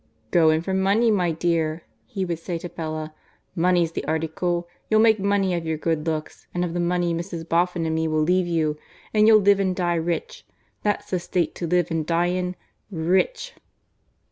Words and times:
"Go 0.31 0.49
in 0.49 0.61
for 0.63 0.73
money, 0.73 1.11
my 1.11 1.29
dear," 1.31 1.83
he 2.07 2.25
would 2.25 2.39
say 2.39 2.57
to 2.57 2.69
Bella. 2.69 3.13
"Money's 3.55 3.91
the 3.91 4.03
article! 4.05 4.67
You'll 4.89 4.99
make 4.99 5.19
money 5.19 5.53
of 5.53 5.63
your 5.63 5.77
good 5.77 6.07
looks, 6.07 6.47
and 6.55 6.65
of 6.65 6.73
the 6.73 6.79
money 6.79 7.13
Mrs. 7.13 7.47
Boffin 7.47 7.85
and 7.85 7.93
me 7.93 8.07
will 8.07 8.23
leave 8.23 8.47
you, 8.47 8.79
and 9.13 9.27
you'll 9.27 9.41
live 9.41 9.59
and 9.59 9.75
die 9.75 9.93
rich. 9.93 10.43
That's 10.81 11.11
the 11.11 11.19
state 11.19 11.53
to 11.53 11.67
live 11.67 11.91
and 11.91 12.03
die 12.03 12.33
in 12.33 12.55
R 12.91 12.99
r 12.99 13.05
rich!" 13.09 13.53